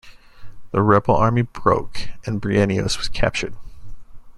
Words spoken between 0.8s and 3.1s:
rebel army broke and Bryennios was